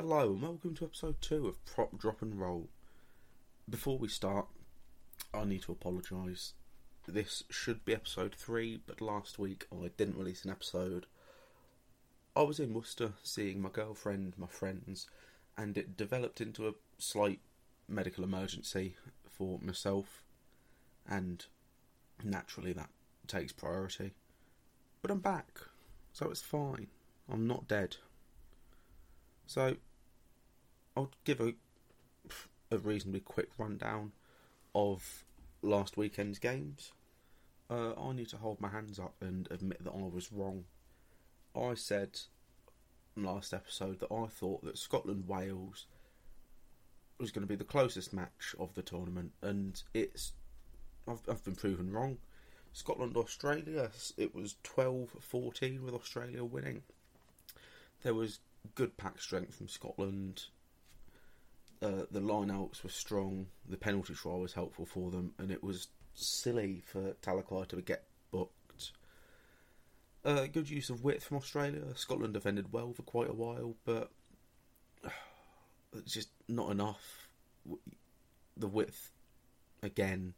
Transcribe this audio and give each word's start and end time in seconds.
Hello 0.00 0.30
and 0.32 0.40
welcome 0.40 0.74
to 0.76 0.86
episode 0.86 1.20
2 1.20 1.46
of 1.46 1.62
Prop 1.66 1.98
Drop 1.98 2.22
and 2.22 2.40
Roll. 2.40 2.70
Before 3.68 3.98
we 3.98 4.08
start, 4.08 4.46
I 5.34 5.44
need 5.44 5.60
to 5.64 5.72
apologise. 5.72 6.54
This 7.06 7.44
should 7.50 7.84
be 7.84 7.92
episode 7.92 8.34
3, 8.34 8.80
but 8.86 9.02
last 9.02 9.38
week 9.38 9.66
I 9.70 9.90
didn't 9.98 10.16
release 10.16 10.42
an 10.42 10.52
episode. 10.52 11.04
I 12.34 12.40
was 12.40 12.58
in 12.58 12.72
Worcester 12.72 13.12
seeing 13.22 13.60
my 13.60 13.68
girlfriend, 13.68 14.32
my 14.38 14.46
friends, 14.46 15.06
and 15.58 15.76
it 15.76 15.98
developed 15.98 16.40
into 16.40 16.66
a 16.66 16.72
slight 16.96 17.40
medical 17.86 18.24
emergency 18.24 18.96
for 19.28 19.58
myself, 19.60 20.24
and 21.06 21.44
naturally 22.24 22.72
that 22.72 22.88
takes 23.26 23.52
priority. 23.52 24.12
But 25.02 25.10
I'm 25.10 25.20
back, 25.20 25.60
so 26.14 26.30
it's 26.30 26.40
fine. 26.40 26.86
I'm 27.30 27.46
not 27.46 27.68
dead. 27.68 27.98
So, 29.46 29.76
I'll 30.96 31.10
give 31.24 31.40
a, 31.40 31.54
a 32.70 32.78
reasonably 32.78 33.20
quick 33.20 33.48
rundown 33.58 34.12
of 34.74 35.24
last 35.62 35.96
weekend's 35.96 36.38
games. 36.38 36.92
Uh, 37.68 37.92
I 38.00 38.12
need 38.12 38.28
to 38.30 38.36
hold 38.36 38.60
my 38.60 38.68
hands 38.68 38.98
up 38.98 39.14
and 39.20 39.46
admit 39.50 39.84
that 39.84 39.92
I 39.92 40.08
was 40.08 40.32
wrong. 40.32 40.64
I 41.54 41.74
said 41.74 42.18
last 43.16 43.52
episode 43.52 44.00
that 44.00 44.12
I 44.12 44.26
thought 44.26 44.64
that 44.64 44.78
Scotland 44.78 45.28
Wales 45.28 45.86
was 47.18 47.30
going 47.30 47.42
to 47.42 47.48
be 47.48 47.56
the 47.56 47.64
closest 47.64 48.12
match 48.12 48.54
of 48.58 48.74
the 48.74 48.82
tournament, 48.82 49.32
and 49.42 49.82
it's 49.94 50.32
I've, 51.06 51.20
I've 51.28 51.44
been 51.44 51.54
proven 51.54 51.92
wrong. 51.92 52.18
Scotland 52.72 53.16
Australia, 53.16 53.90
it 54.16 54.34
was 54.34 54.56
12 54.62 55.10
14 55.20 55.84
with 55.84 55.94
Australia 55.94 56.44
winning. 56.44 56.82
There 58.02 58.14
was 58.14 58.40
good 58.74 58.96
pack 58.96 59.20
strength 59.20 59.56
from 59.56 59.68
Scotland. 59.68 60.44
Uh, 61.82 62.04
the 62.10 62.20
lineouts 62.20 62.82
were 62.82 62.90
strong. 62.90 63.46
The 63.68 63.76
penalty 63.76 64.14
try 64.14 64.34
was 64.34 64.52
helpful 64.52 64.84
for 64.84 65.10
them, 65.10 65.32
and 65.38 65.50
it 65.50 65.62
was 65.62 65.88
silly 66.14 66.82
for 66.84 67.12
Talakai 67.22 67.68
to 67.68 67.80
get 67.80 68.04
booked. 68.30 68.92
Uh, 70.24 70.46
good 70.46 70.68
use 70.68 70.90
of 70.90 71.02
width 71.02 71.24
from 71.24 71.38
Australia. 71.38 71.82
Scotland 71.94 72.34
defended 72.34 72.72
well 72.72 72.92
for 72.92 73.02
quite 73.02 73.30
a 73.30 73.34
while, 73.34 73.76
but 73.84 74.10
it's 75.96 76.12
just 76.12 76.28
not 76.48 76.70
enough. 76.70 77.28
The 78.56 78.68
width, 78.68 79.12
again, 79.82 80.34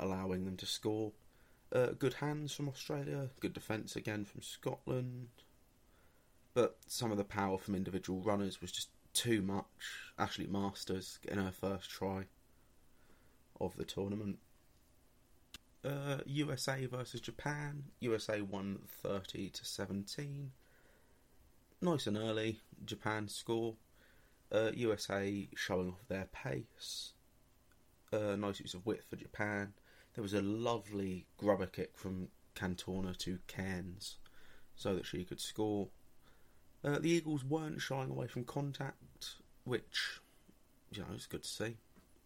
allowing 0.00 0.44
them 0.44 0.56
to 0.56 0.66
score. 0.66 1.12
Uh, 1.72 1.88
good 1.98 2.14
hands 2.14 2.52
from 2.52 2.68
Australia. 2.68 3.28
Good 3.38 3.52
defence 3.52 3.94
again 3.94 4.24
from 4.24 4.42
Scotland 4.42 5.28
but 6.58 6.76
some 6.88 7.12
of 7.12 7.18
the 7.18 7.22
power 7.22 7.56
from 7.56 7.76
individual 7.76 8.20
runners 8.20 8.60
was 8.60 8.72
just 8.72 8.88
too 9.18 9.42
much. 9.42 9.64
Ashley 10.16 10.46
Marsters 10.46 11.18
getting 11.20 11.42
her 11.42 11.50
first 11.50 11.90
try 11.90 12.26
of 13.60 13.76
the 13.76 13.84
tournament. 13.84 14.38
Uh, 15.84 16.18
USA 16.24 16.86
versus 16.86 17.20
Japan. 17.20 17.82
USA 17.98 18.40
won 18.40 18.78
30 19.02 19.50
to 19.50 19.64
17. 19.64 20.52
Nice 21.82 22.06
and 22.06 22.16
early. 22.16 22.60
Japan 22.84 23.26
score. 23.26 23.74
Uh, 24.52 24.70
USA 24.74 25.48
showing 25.56 25.88
off 25.88 26.06
their 26.08 26.28
pace. 26.32 27.12
Uh, 28.12 28.36
nice 28.36 28.60
use 28.60 28.74
of 28.74 28.86
width 28.86 29.06
for 29.10 29.16
Japan. 29.16 29.72
There 30.14 30.22
was 30.22 30.34
a 30.34 30.42
lovely 30.42 31.26
grubber 31.36 31.66
kick 31.66 31.96
from 31.96 32.28
Cantona 32.54 33.16
to 33.18 33.40
Cairns 33.48 34.18
so 34.76 34.94
that 34.94 35.06
she 35.06 35.24
could 35.24 35.40
score. 35.40 35.88
Uh, 36.84 37.00
the 37.00 37.10
Eagles 37.10 37.44
weren't 37.44 37.80
shying 37.80 38.10
away 38.10 38.28
from 38.28 38.44
contact, 38.44 39.02
which, 39.68 40.20
you 40.90 41.02
know, 41.02 41.08
it's 41.14 41.26
good 41.26 41.42
to 41.42 41.48
see. 41.48 41.76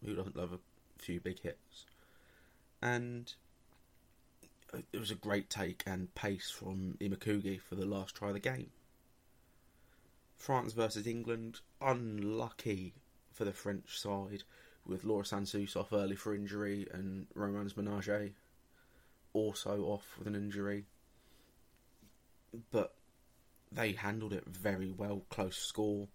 Who 0.04 0.14
doesn't 0.14 0.36
love 0.36 0.52
a 0.52 0.58
few 1.02 1.20
big 1.20 1.40
hits? 1.40 1.86
And 2.80 3.32
it 4.92 4.98
was 4.98 5.10
a 5.10 5.16
great 5.16 5.50
take 5.50 5.82
and 5.86 6.14
pace 6.14 6.50
from 6.50 6.96
Imakugi 7.00 7.60
for 7.60 7.74
the 7.74 7.86
last 7.86 8.14
try 8.14 8.28
of 8.28 8.34
the 8.34 8.40
game. 8.40 8.70
France 10.36 10.72
versus 10.72 11.06
England, 11.06 11.60
unlucky 11.80 12.94
for 13.32 13.44
the 13.44 13.52
French 13.52 13.98
side, 13.98 14.42
with 14.86 15.04
Laure 15.04 15.22
Sansus 15.22 15.76
off 15.76 15.92
early 15.92 16.16
for 16.16 16.34
injury 16.34 16.88
and 16.92 17.26
Romane 17.34 17.70
Menage 17.76 18.32
also 19.32 19.84
off 19.84 20.16
with 20.18 20.26
an 20.26 20.34
injury. 20.34 20.84
But 22.70 22.94
they 23.70 23.92
handled 23.92 24.32
it 24.32 24.44
very 24.46 24.90
well. 24.90 25.22
Close 25.30 25.56
score, 25.56 26.08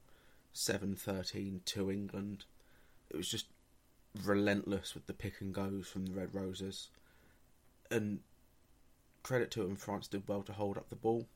7-13 0.53 1.63
to 1.65 1.91
England. 1.91 2.45
It 3.09 3.17
was 3.17 3.27
just 3.27 3.47
relentless 4.23 4.93
with 4.93 5.07
the 5.07 5.13
pick 5.13 5.41
and 5.41 5.53
goes 5.53 5.87
from 5.87 6.05
the 6.05 6.13
Red 6.13 6.33
Roses. 6.33 6.89
And 7.89 8.19
credit 9.23 9.51
to 9.51 9.63
them, 9.63 9.75
France 9.75 10.07
did 10.07 10.27
well 10.27 10.43
to 10.43 10.53
hold 10.53 10.77
up 10.77 10.89
the 10.89 10.95
ball. 10.95 11.27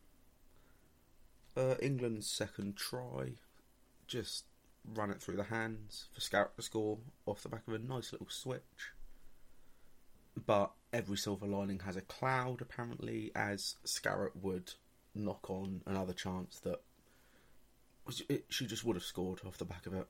Uh, 1.56 1.76
England's 1.82 2.28
second 2.28 2.78
try, 2.78 3.34
just 4.08 4.46
run 4.96 5.12
it 5.12 5.22
through 5.22 5.36
the 5.36 5.44
hands 5.44 6.06
for 6.14 6.22
Scarratt 6.22 6.56
to 6.56 6.62
score 6.62 6.98
off 7.26 7.44
the 7.44 7.50
back 7.50 7.68
of 7.68 7.74
a 7.74 7.80
nice 7.80 8.12
little 8.12 8.30
switch. 8.30 8.94
But 10.46 10.72
every 10.94 11.18
silver 11.18 11.46
lining 11.46 11.80
has 11.80 11.98
a 11.98 12.02
cloud, 12.02 12.62
apparently, 12.62 13.32
as 13.36 13.76
Scarratt 13.86 14.36
would 14.42 14.74
knock 15.14 15.50
on 15.50 15.82
another 15.86 16.14
chance 16.14 16.60
that 16.60 16.82
it, 18.29 18.45
she 18.50 18.66
just 18.66 18.84
would 18.84 18.95
have 18.95 19.03
scored 19.03 19.41
off 19.45 19.57
the 19.57 19.66
back 19.66 19.85
of 19.85 19.94
it. 19.94 20.07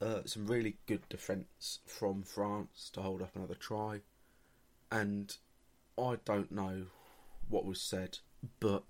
Uh, 0.00 0.20
some 0.24 0.46
really 0.46 0.76
good 0.86 1.08
defence 1.08 1.80
from 1.86 2.22
France 2.22 2.90
to 2.92 3.02
hold 3.02 3.20
up 3.20 3.34
another 3.34 3.54
try, 3.54 4.00
and 4.92 5.36
I 5.98 6.18
don't 6.24 6.52
know 6.52 6.86
what 7.48 7.64
was 7.64 7.80
said, 7.80 8.18
but 8.60 8.84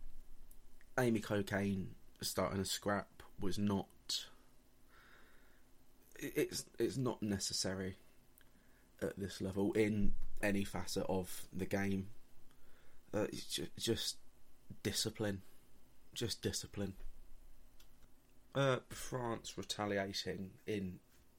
Amy 0.98 1.20
Cokayne 1.20 1.86
starting 2.20 2.60
a 2.60 2.64
scrap 2.64 3.22
was 3.40 3.58
not. 3.58 3.86
It's 6.18 6.64
it's 6.78 6.96
not 6.96 7.22
necessary 7.22 7.96
at 9.00 9.18
this 9.18 9.40
level 9.40 9.72
in 9.72 10.14
any 10.42 10.64
facet 10.64 11.06
of 11.08 11.44
the 11.52 11.66
game. 11.66 12.08
Uh, 13.14 13.26
it's 13.32 13.60
just 13.78 14.16
discipline. 14.82 15.42
Just 16.14 16.42
discipline. 16.42 16.94
Uh, 18.58 18.80
France 18.90 19.56
retaliating 19.56 20.50
in 20.66 20.98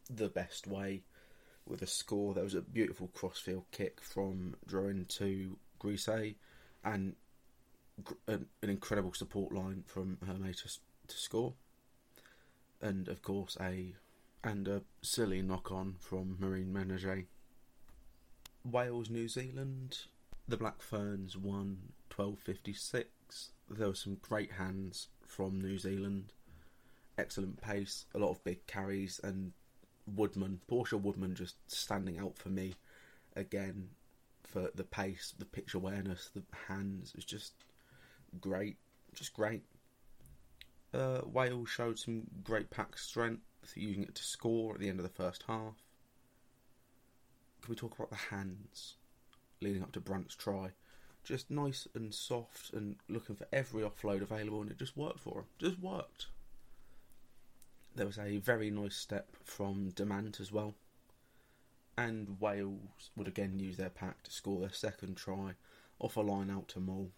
the 0.10 0.30
best 0.30 0.66
way 0.66 1.04
with 1.68 1.82
a 1.82 1.86
score. 1.86 2.34
There 2.34 2.46
was 2.46 2.56
a 2.56 2.62
beautiful 2.62 3.10
crossfield 3.10 3.66
kick 3.74 4.00
from 4.00 4.56
Drouin 4.66 5.06
to 5.18 5.58
Grisez 5.82 6.36
and 6.82 7.18
an, 8.26 8.46
an, 8.62 8.70
incredible 8.70 9.12
support 9.14 9.52
line 9.52 9.84
from 9.86 10.18
Hermet 10.26 10.60
to, 10.60 10.70
to 11.10 11.18
score. 11.18 11.56
And 12.82 13.10
of 13.10 13.22
course, 13.22 13.58
a 13.60 13.96
and 14.42 14.70
a 14.70 14.84
silly 15.02 15.42
knock 15.42 15.74
on 15.74 15.96
from 16.00 16.38
Marine 16.40 16.72
Menage. 16.72 17.26
Wales, 18.64 19.10
New 19.10 19.28
Zealand. 19.28 20.04
The 20.48 20.56
Black 20.56 20.82
Ferns 20.82 21.36
won 21.36 21.80
1256 22.16 23.52
there 23.70 23.88
were 23.88 23.96
some 23.96 24.18
great 24.22 24.54
hands 24.54 25.10
from 25.28 25.62
New 25.62 25.78
Zealand. 25.78 26.34
Excellent 27.20 27.62
pace, 27.62 28.06
a 28.16 28.18
lot 28.18 28.30
of 28.30 28.42
big 28.46 28.66
carries, 28.66 29.20
and 29.22 29.52
Woodman, 30.16 30.62
Portia 30.68 30.98
Woodman, 30.98 31.36
just 31.36 31.56
standing 31.70 32.18
out 32.18 32.38
for 32.38 32.48
me 32.48 32.76
again 33.36 33.90
for 34.44 34.70
the 34.74 34.86
pace, 34.86 35.34
the 35.38 35.44
pitch 35.44 35.74
awareness, 35.74 36.30
the 36.34 36.44
hands. 36.68 37.12
It's 37.16 37.26
just 37.26 37.52
great, 38.40 38.78
just 39.14 39.34
great. 39.34 39.64
Uh, 40.94 41.20
Wales 41.26 41.70
showed 41.70 42.00
some 42.00 42.24
great 42.42 42.70
pack 42.70 42.98
strength, 42.98 43.44
using 43.76 44.04
it 44.04 44.16
to 44.16 44.24
score 44.24 44.76
at 44.76 44.80
the 44.80 44.88
end 44.88 45.00
of 45.00 45.04
the 45.04 45.10
first 45.10 45.44
half. 45.46 45.76
Can 47.62 47.70
we 47.70 47.76
talk 47.76 47.96
about 47.98 48.12
the 48.12 48.16
hands 48.16 48.96
leading 49.62 49.84
up 49.84 49.92
to 49.92 50.00
Brunt's 50.00 50.36
try? 50.36 50.72
just 51.24 51.52
nice 51.52 51.88
and 51.94 52.14
soft 52.14 52.74
and 52.74 52.96
looking 53.08 53.36
for 53.36 53.46
every 53.52 53.84
offload 53.84 54.22
available, 54.22 54.62
and 54.62 54.72
it 54.72 54.80
just 54.80 54.98
worked 54.98 55.20
for 55.20 55.40
him. 55.40 55.46
Just 55.60 55.80
worked. 55.80 56.28
There 58.00 58.08
was 58.08 58.18
a 58.18 58.38
very 58.38 58.72
nice 58.72 58.96
step 58.96 59.28
from 59.44 59.92
Demant 59.92 60.40
as 60.40 60.54
well. 60.54 60.74
And 61.98 62.40
Wales 62.40 63.12
would 63.18 63.28
again 63.28 63.60
use 63.60 63.76
their 63.76 63.90
pack 63.90 64.24
to 64.24 64.32
score 64.32 64.62
their 64.62 64.72
second 64.72 65.18
try 65.18 65.56
off 66.00 66.16
a 66.16 66.22
line 66.22 66.50
out 66.50 66.70
to 66.70 66.80
Mull. 66.80 67.10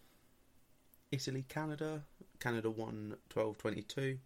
Italy, 1.12 1.44
Canada. 1.48 2.02
Canada 2.40 2.68
won 2.68 3.14
12 3.28 3.58
22. 3.58 4.18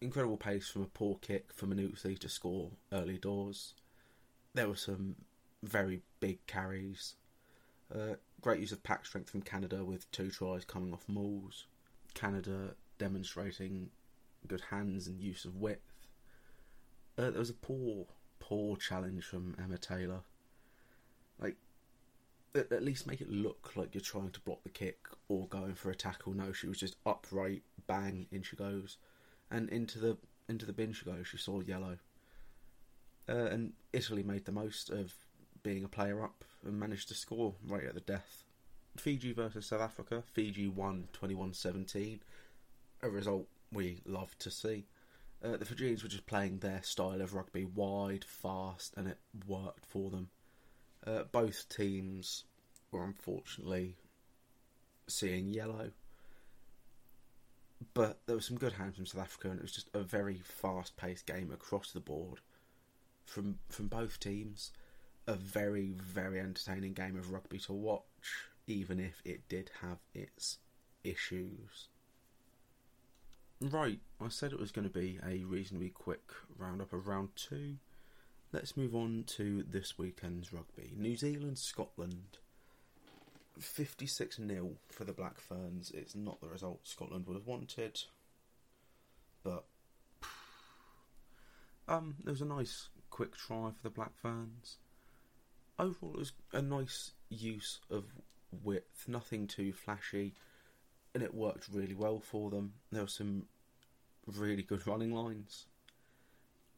Incredible 0.00 0.36
pace 0.36 0.68
from 0.68 0.82
a 0.82 0.86
poor 0.86 1.16
kick 1.20 1.52
for 1.52 1.66
Minuzzi 1.66 2.16
to 2.16 2.28
score 2.28 2.70
early 2.92 3.18
doors. 3.18 3.74
There 4.54 4.68
were 4.68 4.76
some 4.76 5.16
very 5.60 6.02
big 6.20 6.46
carries 6.46 7.16
uh, 7.92 8.14
great 8.40 8.60
use 8.60 8.70
of 8.70 8.84
pack 8.84 9.04
strength 9.06 9.30
from 9.30 9.42
Canada 9.42 9.84
with 9.84 10.08
two 10.12 10.30
tries 10.30 10.64
coming 10.64 10.92
off 10.92 11.08
mauls. 11.08 11.66
Canada 12.14 12.76
demonstrating 12.98 13.90
good 14.48 14.62
hands 14.70 15.06
and 15.06 15.20
use 15.20 15.44
of 15.44 15.56
width. 15.56 16.08
Uh, 17.16 17.30
there 17.30 17.40
was 17.40 17.50
a 17.50 17.54
poor, 17.54 18.06
poor 18.38 18.76
challenge 18.76 19.24
from 19.24 19.56
Emma 19.62 19.78
Taylor. 19.78 20.20
Like, 21.38 21.56
at, 22.54 22.72
at 22.72 22.82
least 22.82 23.06
make 23.06 23.20
it 23.20 23.30
look 23.30 23.72
like 23.76 23.94
you're 23.94 24.02
trying 24.02 24.30
to 24.30 24.40
block 24.40 24.62
the 24.62 24.68
kick 24.68 24.98
or 25.28 25.46
going 25.48 25.74
for 25.74 25.90
a 25.90 25.94
tackle. 25.94 26.32
No, 26.32 26.52
she 26.52 26.68
was 26.68 26.78
just 26.78 26.96
upright, 27.04 27.62
bang, 27.86 28.26
in 28.30 28.42
she 28.42 28.56
goes, 28.56 28.96
and 29.50 29.68
into 29.70 29.98
the 29.98 30.16
into 30.48 30.64
the 30.64 30.72
bin 30.72 30.92
she 30.92 31.04
goes. 31.04 31.26
She 31.26 31.36
saw 31.36 31.60
yellow, 31.60 31.98
uh, 33.28 33.32
and 33.32 33.72
Italy 33.92 34.22
made 34.22 34.44
the 34.44 34.52
most 34.52 34.90
of 34.90 35.14
being 35.62 35.84
a 35.84 35.88
player 35.88 36.22
up 36.22 36.44
and 36.64 36.78
managed 36.78 37.08
to 37.08 37.14
score 37.14 37.54
right 37.66 37.84
at 37.84 37.94
the 37.94 38.00
death. 38.00 38.44
Fiji 38.96 39.32
versus 39.32 39.66
South 39.66 39.80
Africa. 39.80 40.22
Fiji 40.32 40.68
won 40.68 41.08
21-17, 41.20 42.20
a 43.02 43.08
result 43.08 43.46
we 43.72 44.00
love 44.04 44.36
to 44.38 44.50
see. 44.50 44.86
Uh, 45.42 45.56
the 45.56 45.64
Fijians 45.64 46.02
were 46.02 46.08
just 46.08 46.26
playing 46.26 46.58
their 46.58 46.82
style 46.82 47.20
of 47.20 47.34
rugby, 47.34 47.64
wide, 47.64 48.24
fast, 48.24 48.94
and 48.96 49.06
it 49.06 49.18
worked 49.46 49.86
for 49.86 50.10
them. 50.10 50.30
Uh, 51.06 51.22
both 51.30 51.68
teams 51.68 52.44
were 52.90 53.04
unfortunately 53.04 53.96
seeing 55.06 55.48
yellow, 55.48 55.92
but 57.94 58.18
there 58.26 58.34
was 58.34 58.46
some 58.46 58.58
good 58.58 58.72
hands 58.72 58.96
from 58.96 59.06
South 59.06 59.22
Africa, 59.22 59.50
and 59.50 59.58
it 59.58 59.62
was 59.62 59.72
just 59.72 59.90
a 59.94 60.00
very 60.00 60.40
fast-paced 60.42 61.26
game 61.26 61.50
across 61.52 61.92
the 61.92 62.00
board 62.00 62.40
from 63.24 63.58
from 63.68 63.86
both 63.86 64.18
teams. 64.18 64.72
A 65.26 65.34
very, 65.34 65.92
very 65.92 66.40
entertaining 66.40 66.94
game 66.94 67.16
of 67.16 67.30
rugby 67.30 67.58
to 67.60 67.74
watch, 67.74 68.46
even 68.66 68.98
if 68.98 69.20
it 69.26 69.46
did 69.48 69.70
have 69.82 69.98
its 70.14 70.56
issues. 71.04 71.88
Right, 73.60 73.98
I 74.20 74.28
said 74.28 74.52
it 74.52 74.60
was 74.60 74.70
going 74.70 74.86
to 74.86 74.92
be 74.92 75.18
a 75.26 75.42
reasonably 75.42 75.88
quick 75.90 76.30
roundup 76.56 76.92
of 76.92 77.08
round 77.08 77.30
two. 77.34 77.78
Let's 78.52 78.76
move 78.76 78.94
on 78.94 79.24
to 79.36 79.64
this 79.68 79.98
weekend's 79.98 80.52
rugby. 80.52 80.92
New 80.96 81.16
Zealand, 81.16 81.58
Scotland. 81.58 82.38
56 83.58 84.36
0 84.36 84.70
for 84.88 85.04
the 85.04 85.12
Black 85.12 85.40
Ferns. 85.40 85.90
It's 85.92 86.14
not 86.14 86.40
the 86.40 86.48
result 86.48 86.80
Scotland 86.84 87.26
would 87.26 87.36
have 87.36 87.48
wanted, 87.48 88.00
but 89.42 89.64
um, 91.88 92.14
there 92.22 92.32
was 92.32 92.40
a 92.40 92.46
nice 92.46 92.90
quick 93.10 93.36
try 93.36 93.70
for 93.70 93.82
the 93.82 93.90
Black 93.90 94.16
Ferns. 94.22 94.76
Overall, 95.80 96.14
it 96.14 96.18
was 96.18 96.32
a 96.52 96.62
nice 96.62 97.10
use 97.28 97.80
of 97.90 98.04
width, 98.62 99.08
nothing 99.08 99.48
too 99.48 99.72
flashy, 99.72 100.34
and 101.14 101.22
it 101.22 101.34
worked 101.34 101.68
really 101.72 101.94
well 101.94 102.20
for 102.20 102.50
them. 102.50 102.74
There 102.92 103.02
were 103.02 103.08
some 103.08 103.46
really 104.26 104.62
good 104.62 104.86
running 104.86 105.12
lines. 105.12 105.66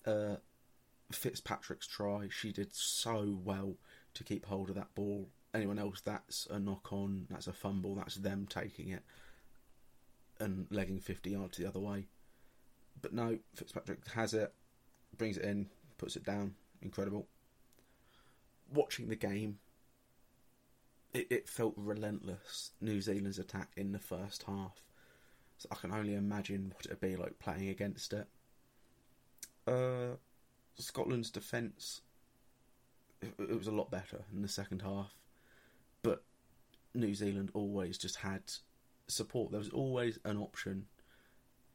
Uh, 0.07 0.37
Fitzpatrick's 1.13 1.87
try, 1.87 2.29
she 2.31 2.53
did 2.53 2.75
so 2.75 3.39
well 3.45 3.75
to 4.15 4.25
keep 4.25 4.47
hold 4.47 4.71
of 4.71 4.77
that 4.77 4.95
ball. 4.95 5.29
Anyone 5.53 5.79
else, 5.79 6.01
that's 6.01 6.47
a 6.51 6.59
knock 6.59 6.93
on, 6.93 7.27
that's 7.29 7.49
a 7.49 7.53
fumble, 7.53 7.97
that's 7.97 8.15
them 8.17 8.47
taking 8.49 8.89
it 8.89 9.03
and 10.39 10.67
legging 10.71 11.01
50 11.01 11.31
yards 11.31 11.59
the 11.59 11.67
other 11.67 11.81
way. 11.81 12.07
But 13.01 13.13
no, 13.13 13.39
Fitzpatrick 13.55 14.07
has 14.15 14.35
it, 14.35 14.53
brings 15.17 15.37
it 15.37 15.45
in, 15.45 15.69
puts 15.99 16.17
it 16.17 16.25
down. 16.25 16.55
Incredible. 16.83 17.27
Watching 18.73 19.09
the 19.09 19.17
game, 19.17 19.59
it, 21.13 21.27
it 21.31 21.49
felt 21.49 21.75
relentless. 21.77 22.71
New 22.81 23.01
Zealand's 23.01 23.39
attack 23.39 23.71
in 23.77 23.93
the 23.93 23.99
first 23.99 24.45
half. 24.45 24.83
So 25.59 25.69
I 25.71 25.75
can 25.75 25.93
only 25.93 26.15
imagine 26.15 26.73
what 26.75 26.87
it'd 26.87 27.01
be 27.01 27.17
like 27.17 27.39
playing 27.39 27.69
against 27.69 28.13
it. 28.13 28.27
Uh, 29.67 30.17
Scotland's 30.77 31.31
defence, 31.31 32.01
it, 33.21 33.35
it 33.39 33.57
was 33.57 33.67
a 33.67 33.73
lot 33.73 33.91
better 33.91 34.23
in 34.33 34.43
the 34.43 34.49
second 34.49 34.83
half, 34.83 35.15
but 36.03 36.23
New 36.95 37.15
Zealand 37.15 37.51
always 37.53 37.99
just 37.99 38.17
had 38.17 38.43
support. 39.07 39.51
There 39.51 39.59
was 39.59 39.69
always 39.71 40.19
an 40.25 40.39
option 40.39 40.87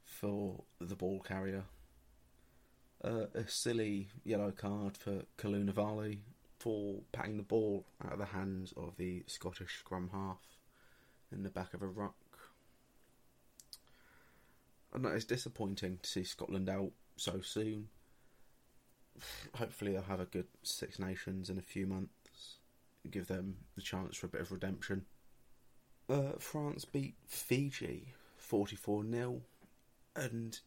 for 0.04 0.64
the 0.80 0.96
ball 0.96 1.20
carrier. 1.20 1.64
Uh, 3.04 3.26
a 3.34 3.46
silly 3.46 4.08
yellow 4.24 4.50
card 4.50 4.96
for 4.96 5.22
Kalounivale 5.38 6.18
patting 7.12 7.36
the 7.36 7.42
ball 7.42 7.84
out 8.04 8.12
of 8.12 8.18
the 8.18 8.24
hands 8.26 8.72
of 8.76 8.96
the 8.96 9.22
Scottish 9.26 9.78
scrum 9.78 10.10
half 10.12 10.40
in 11.32 11.42
the 11.42 11.50
back 11.50 11.74
of 11.74 11.82
a 11.82 11.86
ruck. 11.86 12.14
I 14.94 14.98
know 14.98 15.10
it's 15.10 15.24
disappointing 15.24 15.98
to 16.02 16.08
see 16.08 16.24
Scotland 16.24 16.68
out 16.68 16.92
so 17.16 17.40
soon. 17.40 17.88
Hopefully, 19.54 19.92
they'll 19.92 20.02
have 20.02 20.20
a 20.20 20.26
good 20.26 20.46
Six 20.62 20.98
Nations 20.98 21.50
in 21.50 21.58
a 21.58 21.62
few 21.62 21.86
months, 21.86 22.56
give 23.10 23.28
them 23.28 23.56
the 23.74 23.82
chance 23.82 24.16
for 24.16 24.26
a 24.26 24.30
bit 24.30 24.40
of 24.40 24.52
redemption. 24.52 25.04
Uh, 26.08 26.32
France 26.38 26.84
beat 26.84 27.14
Fiji 27.26 28.14
44 28.38 29.04
0, 29.10 29.40
and 30.14 30.58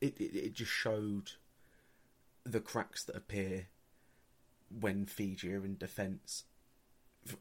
it, 0.00 0.16
it, 0.18 0.36
it 0.36 0.52
just 0.54 0.70
showed 0.70 1.32
the 2.44 2.60
cracks 2.60 3.04
that 3.04 3.16
appear 3.16 3.68
when 4.80 5.06
Fiji 5.06 5.52
are 5.54 5.64
in 5.64 5.76
defence. 5.76 6.44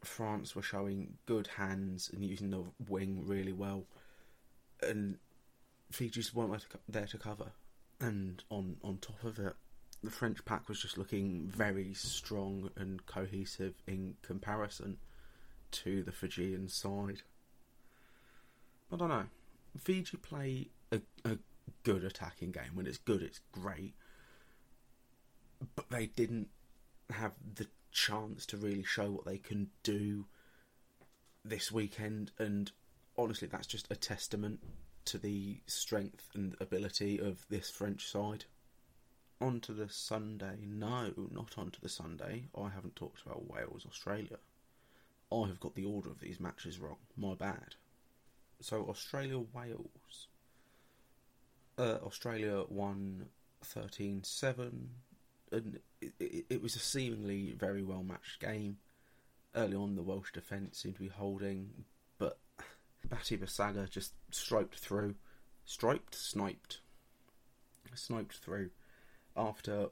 France 0.04 0.56
were 0.56 0.62
showing 0.62 1.18
good 1.26 1.48
hands 1.48 2.10
and 2.14 2.24
using 2.24 2.52
the 2.52 2.64
wing 2.88 3.24
really 3.26 3.52
well, 3.52 3.86
and 4.82 5.18
Fiji 5.92 6.22
just 6.22 6.34
weren't 6.34 6.66
there 6.88 7.06
to, 7.06 7.18
cover. 7.18 7.52
And 8.00 8.44
on, 8.50 8.78
on 8.84 8.98
top 8.98 9.24
of 9.24 9.40
it, 9.40 9.54
the 10.02 10.12
French 10.12 10.44
pack 10.46 10.68
was 10.68 10.82
just 10.82 10.98
looking 10.98 11.48
very 11.48 11.94
strong 11.94 12.70
and 12.76 13.06
cohesive 13.06 13.76
in 13.88 14.16
comparison 14.22 14.98
to 15.72 16.04
the 16.04 16.12
Fijian 16.12 16.68
side. 16.68 17.22
I 18.92 18.96
don't 18.96 19.10
know. 19.10 19.26
Fiji 19.78 20.18
play 20.18 20.68
a, 20.92 21.02
a 21.26 21.38
good 21.84 22.04
attacking 22.04 22.52
game. 22.52 22.72
When 22.74 22.88
it's 22.88 22.98
good, 22.98 23.22
it's 23.22 23.40
great. 23.52 23.94
But 25.76 25.90
they 25.90 26.08
didn't 26.08 26.50
have 27.13 27.33
the 27.56 27.68
chance 27.92 28.45
to 28.48 28.57
really 28.57 28.83
show 28.83 29.12
what 29.12 29.25
they 29.25 29.38
can 29.38 29.69
do 29.83 30.25
this 31.45 31.71
weekend, 31.71 32.31
and 32.38 32.71
honestly, 33.18 33.48
that's 33.48 33.68
just 33.68 33.92
a 33.92 33.95
testament 33.95 34.60
to 35.06 35.18
the 35.18 35.60
strength 35.68 36.30
and 36.33 36.56
ability 36.60 37.19
of 37.19 37.46
this 37.50 37.70
French 37.70 38.08
side. 38.08 38.46
On 39.41 39.60
to 39.62 39.74
the 39.74 39.89
Sunday. 39.89 40.60
No, 40.65 41.12
not 41.32 41.58
on 41.58 41.72
to 41.72 41.82
the 41.82 41.89
Sunday. 41.89 42.46
I 42.58 42.70
haven't 42.70 42.96
talked 42.96 43.25
about 43.25 43.50
Wales, 43.50 43.86
Australia. 43.88 44.38
I 45.32 45.48
have 45.48 45.60
got 45.60 45.75
the 45.75 45.86
order 45.86 46.10
of 46.10 46.20
these 46.20 46.39
matches 46.39 46.79
wrong. 46.79 46.98
My 47.17 47.34
bad. 47.34 47.75
So, 48.62 48.86
Australia, 48.88 49.39
Wales. 49.53 50.27
Uh, 51.77 51.98
Australia 52.05 52.63
won 52.70 53.25
13 53.63 54.24
7, 54.24 54.89
it, 56.19 56.45
it, 56.50 56.62
was 56.62 56.75
a 56.75 56.79
seemingly 56.79 57.53
very 57.57 57.83
well 57.83 58.03
matched 58.03 58.39
game. 58.39 58.77
Early 59.55 59.75
on, 59.75 59.95
the 59.95 60.01
Welsh 60.01 60.31
defence 60.31 60.79
seemed 60.79 60.95
to 60.95 61.01
be 61.01 61.07
holding, 61.10 61.86
but 62.17 62.39
Batibasaga 63.07 63.89
just 63.89 64.13
striped 64.31 64.79
through. 64.79 65.15
Striped? 65.65 66.15
Sniped. 66.15 66.79
Sniped 67.93 68.38
through 68.38 68.72
after 69.36 69.88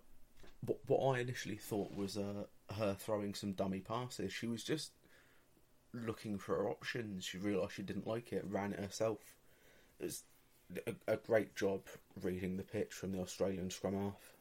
what, 0.66 0.80
what 0.88 1.16
I 1.16 1.20
initially 1.20 1.56
thought 1.56 1.96
was 1.96 2.18
uh, 2.18 2.46
her 2.78 2.96
throwing 2.98 3.34
some 3.34 3.54
dummy 3.54 3.80
passes. 3.80 4.32
She 4.32 4.48
was 4.48 4.64
just 4.64 4.92
looking 5.94 6.38
for 6.38 6.56
her 6.56 6.70
options. 6.70 7.26
She 7.26 7.38
realised 7.38 7.74
she 7.74 7.84
didn't 7.84 8.08
like 8.08 8.32
it, 8.34 8.46
ran 8.48 8.74
it 8.74 8.80
herself. 8.80 9.20
It 10.00 10.06
was 10.06 10.24
a, 10.88 11.14
a 11.14 11.18
great 11.18 11.56
job 11.56 11.82
reading 12.22 12.58
the 12.58 12.64
pitch 12.64 12.94
from 12.94 13.12
the 13.12 13.22
Australian 13.22 13.70
scrum 13.70 13.96
half. 13.96 14.38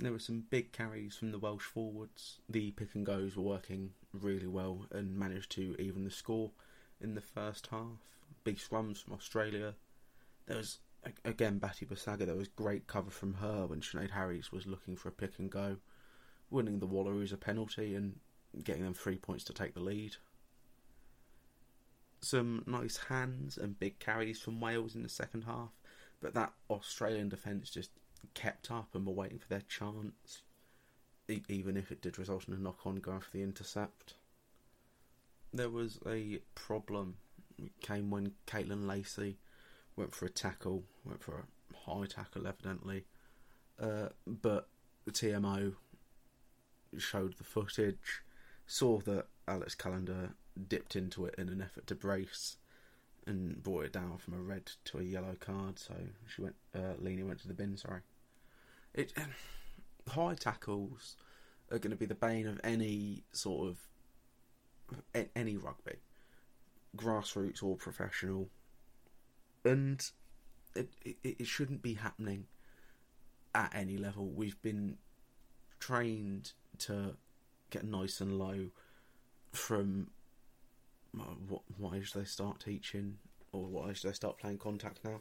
There 0.00 0.12
were 0.12 0.20
some 0.20 0.44
big 0.48 0.70
carries 0.70 1.16
from 1.16 1.32
the 1.32 1.40
Welsh 1.40 1.64
forwards. 1.64 2.38
The 2.48 2.70
pick 2.70 2.94
and 2.94 3.04
goes 3.04 3.36
were 3.36 3.42
working 3.42 3.94
really 4.12 4.46
well 4.46 4.86
and 4.92 5.18
managed 5.18 5.50
to 5.52 5.74
even 5.80 6.04
the 6.04 6.10
score 6.10 6.52
in 7.00 7.14
the 7.14 7.20
first 7.20 7.66
half. 7.68 7.98
Big 8.44 8.58
scrums 8.58 9.02
from 9.02 9.14
Australia. 9.14 9.74
There 10.46 10.56
was 10.56 10.78
again 11.24 11.58
Batibasaga. 11.58 12.26
There 12.26 12.36
was 12.36 12.48
great 12.48 12.86
cover 12.86 13.10
from 13.10 13.34
her 13.34 13.66
when 13.66 13.80
Sioned 13.80 14.12
Harries 14.12 14.52
was 14.52 14.66
looking 14.66 14.94
for 14.94 15.08
a 15.08 15.12
pick 15.12 15.38
and 15.38 15.50
go, 15.50 15.78
winning 16.48 16.78
the 16.78 16.86
Wallaroos 16.86 17.32
a 17.32 17.36
penalty 17.36 17.96
and 17.96 18.20
getting 18.62 18.84
them 18.84 18.94
three 18.94 19.18
points 19.18 19.44
to 19.44 19.52
take 19.52 19.74
the 19.74 19.80
lead. 19.80 20.16
Some 22.20 22.62
nice 22.66 22.96
hands 23.08 23.58
and 23.58 23.78
big 23.78 23.98
carries 23.98 24.40
from 24.40 24.60
Wales 24.60 24.94
in 24.94 25.02
the 25.02 25.08
second 25.08 25.42
half, 25.42 25.70
but 26.20 26.34
that 26.34 26.52
Australian 26.70 27.28
defence 27.28 27.70
just 27.70 27.90
kept 28.34 28.70
up 28.70 28.94
and 28.94 29.06
were 29.06 29.12
waiting 29.12 29.38
for 29.38 29.48
their 29.48 29.62
chance, 29.68 30.42
e- 31.28 31.42
even 31.48 31.76
if 31.76 31.90
it 31.90 32.02
did 32.02 32.18
result 32.18 32.48
in 32.48 32.54
a 32.54 32.58
knock 32.58 32.86
on 32.86 32.96
going 32.96 33.20
for 33.20 33.30
the 33.32 33.42
intercept. 33.42 34.14
There 35.52 35.70
was 35.70 35.98
a 36.06 36.40
problem 36.54 37.16
came 37.80 38.10
when 38.10 38.32
Kaitlan 38.46 38.84
Leaney 38.84 39.36
went 39.96 40.14
for 40.14 40.26
a 40.26 40.30
tackle, 40.30 40.84
went 41.04 41.22
for 41.22 41.44
a 41.44 41.90
high 41.90 42.06
tackle, 42.06 42.46
evidently. 42.46 43.04
Uh, 43.80 44.08
but 44.26 44.68
the 45.04 45.10
TMO 45.10 45.74
showed 46.96 47.36
the 47.38 47.44
footage, 47.44 48.22
saw 48.66 48.98
that 49.00 49.26
Alex 49.46 49.74
Callender 49.74 50.30
dipped 50.68 50.96
into 50.96 51.24
it 51.26 51.34
in 51.38 51.48
an 51.48 51.62
effort 51.62 51.86
to 51.86 51.94
brace, 51.94 52.56
and 53.28 53.62
brought 53.62 53.84
it 53.84 53.92
down 53.92 54.16
from 54.18 54.34
a 54.34 54.40
red 54.40 54.70
to 54.86 54.98
a 54.98 55.02
yellow 55.02 55.36
card. 55.38 55.78
So 55.78 55.94
she 56.26 56.42
went, 56.42 56.56
uh, 56.74 56.94
Lena 56.98 57.26
went 57.26 57.40
to 57.40 57.48
the 57.48 57.54
bin. 57.54 57.76
Sorry. 57.76 58.00
It 58.94 59.12
high 60.08 60.34
tackles 60.34 61.16
are 61.70 61.78
going 61.78 61.90
to 61.90 61.96
be 61.96 62.06
the 62.06 62.14
bane 62.14 62.46
of 62.46 62.58
any 62.64 63.22
sort 63.32 63.68
of 63.68 63.78
any 65.36 65.56
rugby, 65.56 65.96
grassroots 66.96 67.62
or 67.62 67.76
professional, 67.76 68.48
and 69.64 70.10
it, 70.74 70.88
it, 71.04 71.16
it 71.22 71.46
shouldn't 71.46 71.82
be 71.82 71.94
happening 71.94 72.46
at 73.54 73.70
any 73.74 73.98
level. 73.98 74.26
We've 74.26 74.60
been 74.62 74.96
trained 75.78 76.52
to 76.78 77.16
get 77.70 77.84
nice 77.84 78.20
and 78.20 78.38
low 78.38 78.70
from 79.52 80.08
Uh, 81.16 81.24
what, 81.48 81.62
what 81.76 81.94
age 81.94 82.12
they 82.12 82.24
start 82.24 82.60
teaching 82.60 83.16
or 83.52 83.66
what 83.66 83.90
age 83.90 84.02
they 84.02 84.12
start 84.12 84.38
playing 84.38 84.58
contact 84.58 84.98
now. 85.04 85.20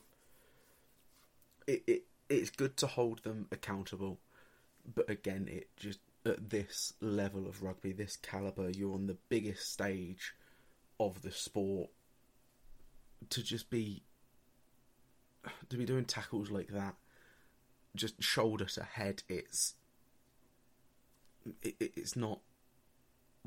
It, 1.65 1.84
it 1.88 2.03
it's 2.29 2.50
good 2.50 2.75
to 2.77 2.88
hold 2.88 3.24
them 3.24 3.48
accountable, 3.51 4.20
but 4.94 5.10
again, 5.10 5.48
it 5.50 5.70
just 5.77 6.00
at 6.25 6.50
this 6.50 6.94
level 7.00 7.48
of 7.48 7.63
rugby, 7.63 7.94
this 7.94 8.17
caliber, 8.17 8.70
you're 8.70 8.94
on 8.94 9.08
the 9.08 9.17
biggest 9.29 9.72
stage 9.72 10.34
of 11.00 11.22
the 11.22 11.32
sport. 11.32 11.89
To 13.32 13.41
just 13.41 13.70
be 13.70 14.03
to 15.70 15.77
be 15.77 15.86
doing 15.86 16.06
tackles 16.06 16.51
like 16.51 16.67
that, 16.70 16.96
just 17.96 18.22
shoulder 18.22 18.65
to 18.65 18.84
head, 18.84 19.24
it's 19.27 19.75
it, 21.62 21.75
it's 21.79 22.15
not 22.15 22.39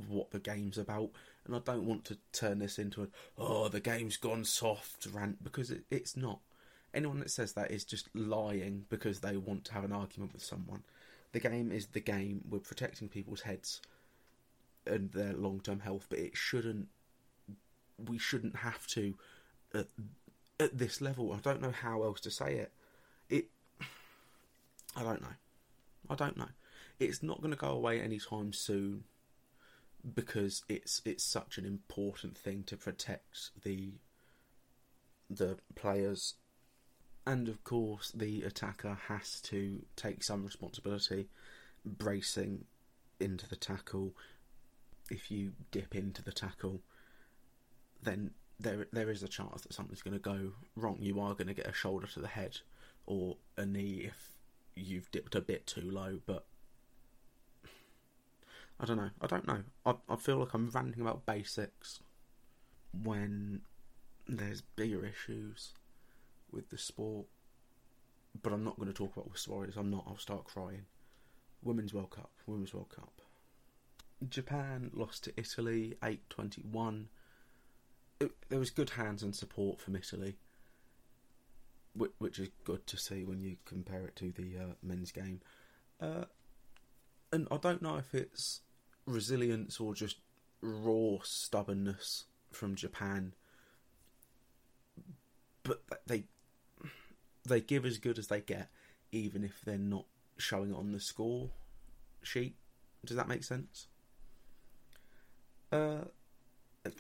what 0.09 0.31
the 0.31 0.41
game's 0.41 0.79
about, 0.79 1.11
and 1.47 1.55
I 1.55 1.59
don't 1.59 1.87
want 1.87 2.05
to 2.07 2.19
turn 2.33 2.59
this 2.59 2.79
into 2.79 3.03
a 3.03 3.07
oh 3.39 3.69
the 3.69 3.81
game's 3.81 4.17
gone 4.17 4.45
soft 4.45 5.07
rant 5.13 5.43
because 5.43 5.71
it, 5.71 5.83
it's 5.91 6.17
not. 6.17 6.41
Anyone 6.93 7.21
that 7.21 7.31
says 7.31 7.53
that 7.53 7.71
is 7.71 7.85
just 7.85 8.09
lying 8.15 8.85
because 8.89 9.21
they 9.21 9.37
want 9.37 9.65
to 9.67 9.73
have 9.75 9.85
an 9.85 9.93
argument 9.93 10.33
with 10.33 10.43
someone. 10.43 10.83
The 11.33 11.41
game 11.41 11.71
is 11.71 11.87
the 11.87 12.01
game. 12.01 12.43
We're 12.49 12.59
protecting 12.59 13.09
people's 13.09 13.43
heads 13.43 13.81
and 14.87 15.13
their 15.13 15.33
long 15.33 15.61
term 15.61 15.81
health, 15.81 16.07
but 16.11 16.19
it 16.19 16.37
shouldn't. 16.37 16.89
We 18.09 18.19
shouldn't 18.19 18.57
have 18.57 18.87
to 18.89 19.15
at, 19.75 19.87
at 20.59 20.77
this 20.77 21.01
level. 21.01 21.33
I 21.33 21.39
don't 21.39 21.63
know 21.63 21.71
how 21.71 22.03
else 22.03 22.21
to 22.23 22.31
say 22.31 22.55
it. 22.55 22.73
It. 23.29 23.47
I 24.97 25.03
don't 25.03 25.23
know. 25.23 25.37
I 26.09 26.15
don't 26.17 26.37
know. 26.37 26.49
It's 26.99 27.23
not 27.23 27.41
going 27.41 27.53
to 27.53 27.57
go 27.57 27.69
away 27.69 28.01
anytime 28.01 28.53
soon 28.53 29.05
because 30.15 30.63
it's 30.69 31.03
it's 31.05 31.25
such 31.25 31.59
an 31.59 31.65
important 31.65 32.37
thing 32.37 32.65
to 32.65 32.77
protect 32.77 33.51
the 33.63 33.95
the 35.29 35.59
players. 35.75 36.35
And 37.27 37.49
of 37.49 37.63
course 37.65 38.11
the 38.13 38.43
attacker 38.43 38.99
has 39.09 39.41
to 39.43 39.83
take 39.97 40.23
some 40.23 40.45
responsibility 40.45 41.29
bracing 41.85 42.65
into 43.19 43.49
the 43.49 43.57
tackle. 43.57 44.15
If 45.11 45.31
you 45.31 45.53
dip 45.71 45.95
into 45.95 46.23
the 46.23 46.33
tackle 46.33 46.81
then 48.03 48.31
there 48.59 48.87
there 48.93 49.11
is 49.11 49.23
a 49.23 49.29
chance 49.29 49.63
that 49.63 49.73
something's 49.73 50.03
going 50.03 50.15
to 50.15 50.21
go 50.21 50.53
wrong. 50.77 50.99
You 51.01 51.21
are 51.21 51.35
going 51.35 51.49
to 51.49 51.55
get 51.55 51.69
a 51.69 51.73
shoulder 51.73 52.07
to 52.09 52.21
the 52.21 52.29
head 52.29 52.59
or 53.07 53.37
a 53.57 53.67
knee 53.67 54.03
if 54.07 54.33
you've 54.75 55.11
dipped 55.11 55.35
a 55.35 55.41
bit 55.41 55.67
too 55.67 55.91
low 55.91 56.21
but 56.27 56.47
I 58.81 58.87
don't 58.87 58.97
know. 58.97 59.11
I 59.21 59.27
don't 59.27 59.47
know. 59.47 59.63
I, 59.85 59.95
I 60.09 60.17
feel 60.17 60.39
like 60.39 60.55
I'm 60.55 60.71
ranting 60.71 61.03
about 61.03 61.27
basics 61.27 62.01
when 63.03 63.61
there's 64.27 64.63
bigger 64.63 65.05
issues 65.05 65.75
with 66.51 66.71
the 66.71 66.79
sport. 66.79 67.27
But 68.43 68.53
I'm 68.53 68.65
not 68.65 68.77
going 68.77 68.89
to 68.89 68.95
talk 68.95 69.17
about 69.17 69.29
with 69.29 69.39
Suarez. 69.39 69.77
I'm 69.77 69.91
not. 69.91 70.05
I'll 70.07 70.17
start 70.17 70.45
crying. 70.45 70.87
Women's 71.63 71.93
World 71.93 72.11
Cup. 72.11 72.31
Women's 72.47 72.73
World 72.73 72.89
Cup. 72.95 73.21
Japan 74.29 74.91
lost 74.95 75.25
to 75.25 75.33
Italy 75.37 75.97
8-21. 76.03 77.07
there 78.49 78.59
was 78.59 78.71
good 78.71 78.91
hands 78.91 79.23
and 79.23 79.35
support 79.35 79.81
from 79.81 79.97
Italy, 79.97 80.37
which, 81.95 82.39
is 82.39 82.51
good 82.65 82.87
to 82.87 82.97
see 82.99 83.25
when 83.25 83.41
you 83.41 83.57
compare 83.65 84.05
it 84.05 84.17
to 84.17 84.31
the 84.33 84.59
uh, 84.59 84.75
men's 84.83 85.11
game. 85.11 85.41
Uh, 86.01 86.25
and 87.33 87.49
I 87.51 87.57
don't 87.57 87.81
know 87.83 87.97
if 87.97 88.15
it's 88.15 88.61
resilience 89.11 89.81
or 89.81 89.95
just 89.95 90.17
raw 90.61 91.19
stubbornness 91.23 92.25
from 92.53 92.75
Japan. 92.75 93.35
But 95.63 95.83
they 96.07 96.25
they 97.47 97.61
give 97.61 97.85
as 97.85 97.99
good 97.99 98.19
as 98.19 98.29
they 98.29 98.41
get, 98.41 98.71
even 99.13 99.45
if 99.45 99.61
they're 99.65 99.79
not 99.79 100.07
showing 100.39 100.71
it 100.71 100.77
on 100.77 100.93
the 100.93 101.01
score 101.01 101.51
sheet. 102.23 102.57
Does 103.05 103.17
that 103.17 103.29
make 103.29 103.45
sense? 103.45 103.87
Uh, 105.73 106.05
I 106.85 106.91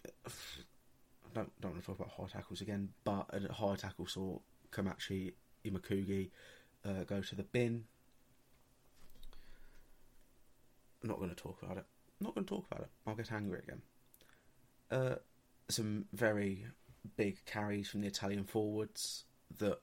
don't 1.35 1.61
don't 1.61 1.73
want 1.73 1.81
to 1.81 1.87
talk 1.87 1.99
about 1.99 2.12
high 2.17 2.38
tackles 2.38 2.61
again, 2.61 2.90
but 3.05 3.26
a 3.33 3.52
high 3.52 3.76
tackle 3.76 4.07
saw 4.07 4.38
Komachi 4.71 5.33
Imakugi 5.64 6.31
uh, 6.85 7.05
go 7.05 7.21
to 7.21 7.35
the 7.35 7.43
bin 7.43 7.85
I'm 11.02 11.09
not 11.09 11.19
going 11.19 11.31
to 11.31 11.37
talk 11.37 11.62
about 11.62 11.79
it. 11.79 11.85
Not 12.21 12.35
going 12.35 12.47
to 12.47 12.55
talk 12.55 12.67
about 12.71 12.83
it. 12.83 12.91
I'll 13.07 13.15
get 13.15 13.33
angry 13.33 13.61
again. 13.61 13.83
Uh, 14.91 15.15
some 15.69 16.07
very 16.12 16.67
big 17.17 17.45
carries 17.47 17.89
from 17.89 18.00
the 18.03 18.09
Italian 18.09 18.45
forwards 18.45 19.25
that 19.59 19.81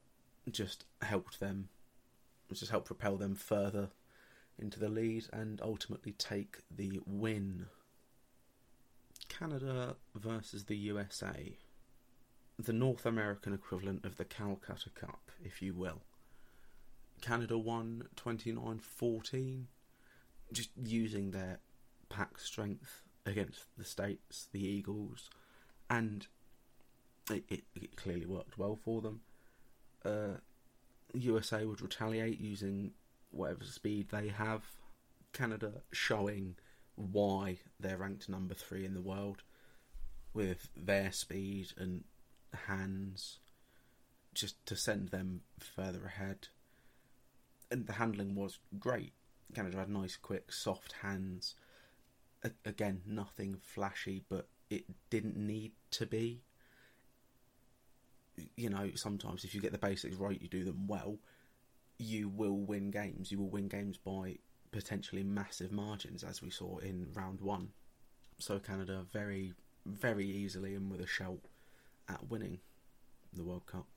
just 0.51 0.85
helped 1.01 1.39
them, 1.39 1.69
which 2.47 2.59
just 2.59 2.71
helped 2.71 2.87
propel 2.87 3.17
them 3.17 3.35
further 3.35 3.89
into 4.59 4.79
the 4.79 4.89
lead 4.89 5.25
and 5.33 5.61
ultimately 5.61 6.11
take 6.13 6.57
the 6.69 6.99
win. 7.05 7.67
Canada 9.29 9.95
versus 10.15 10.65
the 10.65 10.77
USA. 10.77 11.57
The 12.59 12.73
North 12.73 13.05
American 13.05 13.53
equivalent 13.53 14.03
of 14.03 14.17
the 14.17 14.25
Calcutta 14.25 14.89
Cup, 14.89 15.31
if 15.43 15.61
you 15.61 15.73
will. 15.73 16.01
Canada 17.21 17.57
won 17.57 18.07
29 18.15 18.79
14 18.79 19.67
just 20.53 20.69
using 20.81 21.31
their 21.31 21.59
pack 22.09 22.39
strength 22.39 23.01
against 23.25 23.65
the 23.77 23.83
States, 23.83 24.47
the 24.51 24.65
Eagles, 24.65 25.29
and 25.89 26.27
it, 27.29 27.43
it, 27.49 27.63
it 27.75 27.95
clearly 27.95 28.25
worked 28.25 28.57
well 28.57 28.77
for 28.83 29.01
them. 29.01 29.21
Uh, 30.05 30.37
USA 31.13 31.65
would 31.65 31.81
retaliate 31.81 32.39
using 32.39 32.91
whatever 33.31 33.63
speed 33.63 34.09
they 34.09 34.29
have. 34.29 34.63
Canada 35.33 35.81
showing 35.91 36.55
why 36.95 37.59
they're 37.79 37.97
ranked 37.97 38.27
number 38.27 38.53
three 38.53 38.85
in 38.85 38.93
the 38.93 39.01
world 39.01 39.43
with 40.33 40.69
their 40.75 41.11
speed 41.11 41.67
and 41.77 42.03
hands 42.67 43.39
just 44.33 44.63
to 44.65 44.75
send 44.75 45.09
them 45.09 45.41
further 45.59 46.05
ahead. 46.05 46.47
And 47.69 47.85
the 47.85 47.93
handling 47.93 48.35
was 48.35 48.59
great. 48.79 49.13
Canada 49.53 49.77
had 49.77 49.89
nice, 49.89 50.15
quick, 50.15 50.51
soft 50.51 50.93
hands. 51.01 51.55
Again, 52.65 53.01
nothing 53.05 53.57
flashy, 53.61 54.23
but 54.29 54.47
it 54.69 54.85
didn't 55.09 55.37
need 55.37 55.73
to 55.91 56.05
be. 56.05 56.41
You 58.55 58.69
know, 58.69 58.91
sometimes 58.95 59.43
if 59.43 59.55
you 59.55 59.61
get 59.61 59.71
the 59.71 59.77
basics 59.77 60.15
right, 60.15 60.39
you 60.41 60.47
do 60.47 60.63
them 60.63 60.87
well, 60.87 61.17
you 61.97 62.29
will 62.29 62.57
win 62.57 62.91
games. 62.91 63.31
You 63.31 63.39
will 63.39 63.49
win 63.49 63.67
games 63.67 63.97
by 63.97 64.37
potentially 64.71 65.23
massive 65.23 65.71
margins, 65.71 66.23
as 66.23 66.41
we 66.41 66.51
saw 66.51 66.77
in 66.77 67.07
round 67.13 67.41
one. 67.41 67.69
So 68.37 68.59
Canada 68.59 69.03
very, 69.11 69.53
very 69.85 70.27
easily 70.27 70.75
and 70.75 70.91
with 70.91 71.01
a 71.01 71.07
shout 71.07 71.39
at 72.07 72.29
winning 72.29 72.59
the 73.33 73.43
World 73.43 73.65
Cup. 73.65 73.87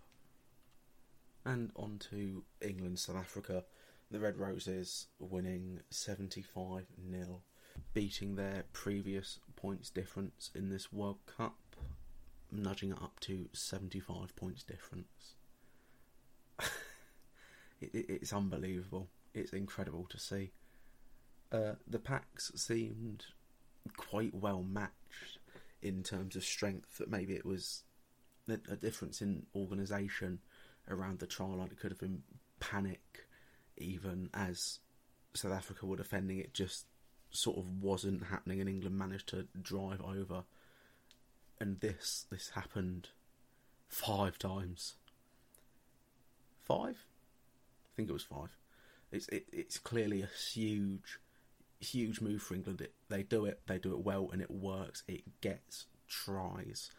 And 1.45 1.71
on 1.77 1.99
to 2.11 2.45
England, 2.63 2.99
South 2.99 3.17
Africa 3.17 3.65
the 4.11 4.19
Red 4.19 4.39
Roses 4.39 5.07
winning 5.19 5.81
75 5.91 6.87
0, 7.11 7.43
beating 7.93 8.37
their 8.37 8.65
previous 8.73 9.41
points 9.57 9.91
difference 9.91 10.51
in 10.55 10.71
this 10.71 10.93
World 10.93 11.19
Cup, 11.27 11.57
nudging 12.51 12.91
it 12.91 13.03
up 13.03 13.19
to 13.21 13.49
75 13.53 14.35
points 14.37 14.63
difference. 14.63 15.35
it, 17.81 17.91
it, 17.93 18.07
it's 18.09 18.33
unbelievable. 18.33 19.09
It's 19.35 19.53
incredible 19.53 20.07
to 20.11 20.19
see. 20.19 20.53
Uh, 21.53 21.73
the 21.87 21.99
packs 21.99 22.53
seemed 22.55 23.25
quite 23.97 24.35
well 24.35 24.63
matched 24.63 25.39
in 25.83 26.03
terms 26.03 26.37
of 26.37 26.45
strength, 26.45 26.99
that 26.99 27.11
maybe 27.11 27.35
it 27.35 27.45
was 27.45 27.83
a, 28.49 28.77
difference 28.77 29.23
in 29.23 29.47
organisation 29.55 30.39
around 30.89 31.19
the 31.19 31.27
trial 31.27 31.57
line. 31.57 31.69
It 31.71 31.79
could 31.79 31.91
have 31.91 32.01
been 32.01 32.23
panic, 32.59 33.27
even 33.77 34.29
as 34.35 34.81
South 35.35 35.53
Africa 35.53 35.87
were 35.87 35.97
defending. 35.97 36.39
It 36.39 36.53
just 36.55 36.87
sort 37.31 37.59
of 37.59 37.83
wasn't 37.83 38.25
happening, 38.25 38.61
and 38.61 38.69
England 38.69 38.99
managed 38.99 39.29
to 39.29 39.47
drive 39.61 40.01
over. 40.03 40.45
And 41.59 41.81
this 41.81 42.27
this 42.31 42.51
happened 42.51 43.09
five 43.89 44.39
times. 44.39 44.95
Five, 46.63 47.05
I 47.87 47.91
think 47.97 48.09
it 48.09 48.13
was 48.13 48.23
five. 48.23 48.57
It's 49.13 49.29
it, 49.29 49.47
it's 49.53 49.79
clearly 49.79 50.23
a 50.23 50.27
huge, 50.53 51.19
huge 51.81 52.21
move 52.21 52.43
for 52.43 52.55
England. 52.55 52.81
It, 52.81 52.95
they 53.09 53.23
do 53.23 53.45
it, 53.45 53.61
they 53.67 53.79
do 53.79 53.93
it 53.93 54.05
well, 54.05 54.31
and 54.33 54.41
it 54.41 54.51
works. 54.51 55.03
It 55.09 55.41
gets 55.41 55.87
tries, 56.09 56.91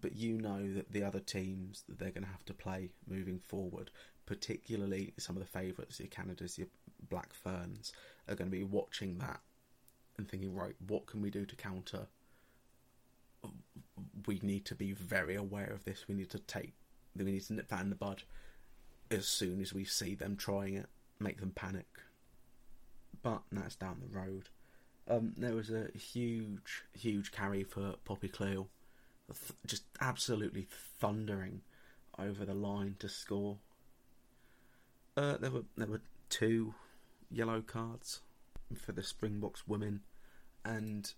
but 0.00 0.16
you 0.16 0.38
know 0.38 0.72
that 0.74 0.92
the 0.92 1.02
other 1.02 1.20
teams 1.20 1.84
that 1.88 1.98
they're 1.98 2.10
going 2.10 2.24
to 2.24 2.30
have 2.30 2.44
to 2.46 2.54
play 2.54 2.90
moving 3.06 3.38
forward, 3.38 3.90
particularly 4.26 5.12
some 5.18 5.36
of 5.36 5.42
the 5.42 5.48
favourites, 5.48 6.00
your 6.00 6.08
Canadas, 6.08 6.58
your 6.58 6.68
Black 7.08 7.32
Ferns, 7.34 7.92
are 8.28 8.34
going 8.34 8.50
to 8.50 8.56
be 8.56 8.64
watching 8.64 9.18
that 9.18 9.40
and 10.16 10.28
thinking, 10.28 10.54
right, 10.54 10.74
what 10.86 11.06
can 11.06 11.20
we 11.20 11.30
do 11.30 11.44
to 11.44 11.56
counter? 11.56 12.06
We 14.26 14.40
need 14.42 14.64
to 14.66 14.74
be 14.74 14.92
very 14.92 15.34
aware 15.34 15.70
of 15.72 15.84
this. 15.84 16.06
We 16.08 16.14
need 16.14 16.30
to 16.30 16.38
take, 16.38 16.74
we 17.16 17.24
need 17.24 17.42
to 17.44 17.52
nip 17.54 17.68
that 17.68 17.82
in 17.82 17.90
the 17.90 17.96
bud 17.96 18.22
as 19.10 19.26
soon 19.26 19.60
as 19.60 19.72
we 19.72 19.84
see 19.84 20.14
them 20.14 20.36
trying 20.36 20.74
it, 20.74 20.86
make 21.20 21.40
them 21.40 21.52
panic. 21.54 21.86
But 23.22 23.42
that's 23.52 23.76
down 23.76 24.00
the 24.00 24.18
road. 24.18 24.48
Um, 25.08 25.34
there 25.36 25.54
was 25.54 25.70
a 25.70 25.88
huge, 25.96 26.84
huge 26.92 27.30
carry 27.30 27.62
for 27.62 27.94
Poppy 28.04 28.28
Cleall, 28.28 28.68
just 29.66 29.84
absolutely 30.00 30.66
thundering 30.98 31.60
over 32.18 32.44
the 32.44 32.54
line 32.54 32.96
to 33.00 33.08
score. 33.08 33.58
Uh, 35.16 35.36
there 35.36 35.50
were 35.50 35.64
there 35.76 35.86
were 35.86 36.00
two 36.28 36.74
yellow 37.34 37.60
cards 37.60 38.20
for 38.76 38.92
the 38.92 39.02
Springboks 39.02 39.66
women, 39.66 40.00
and 40.64 41.12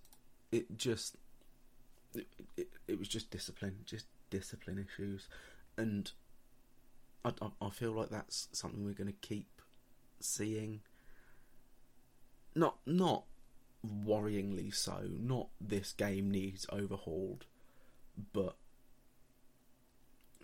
it 0.51 0.77
just 0.77 1.17
it, 2.15 2.27
it, 2.57 2.69
it 2.89 2.99
was 2.99 3.09
just 3.09 3.31
discipline, 3.31 3.79
just 3.85 4.07
discipline 4.31 4.85
issues, 4.85 5.29
and 5.77 6.13
I, 7.25 7.33
I, 7.43 7.67
I 7.67 7.71
feel 7.71 7.93
like 7.93 8.11
that's 8.11 8.49
something 8.53 8.85
we're 8.85 8.93
going 8.93 9.13
to 9.13 9.27
keep 9.29 9.61
seeing. 10.21 10.81
Not 12.55 12.79
not 12.87 13.25
worryingly 13.87 14.75
so. 14.75 15.03
Not 15.09 15.49
this 15.61 15.93
game 15.93 16.31
needs 16.31 16.67
overhauled, 16.73 17.45
but 18.33 18.57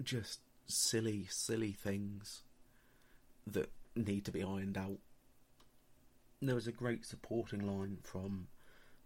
just 0.03 0.41
silly, 0.67 1.27
silly 1.31 1.73
things 1.73 2.43
that 3.47 3.71
need 3.97 4.25
to 4.27 4.31
be 4.31 4.43
ironed 4.43 4.77
out. 4.77 4.99
There 6.45 6.57
was 6.57 6.67
a 6.67 6.73
great 6.73 7.07
supporting 7.07 7.61
line 7.61 7.99
from 8.03 8.49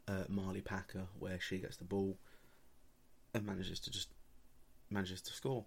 uh, 0.09 0.25
Marlie 0.29 0.63
Packer 0.63 1.07
where 1.19 1.39
she 1.39 1.59
gets 1.59 1.77
the 1.77 1.85
ball 1.85 2.17
and 3.35 3.45
manages 3.45 3.79
to 3.81 3.91
just 3.91 4.09
manages 4.89 5.21
to 5.21 5.33
score, 5.35 5.67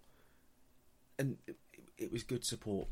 and 1.19 1.37
it, 1.45 1.57
it 1.95 2.11
was 2.11 2.23
good 2.23 2.43
support 2.43 2.87